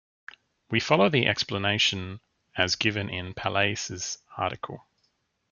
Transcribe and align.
We 0.71 0.79
follow 0.79 1.09
the 1.09 1.27
explanation 1.27 2.21
as 2.57 2.75
given 2.75 3.07
in 3.11 3.35
Palais's 3.35 4.17
article. 4.35 4.83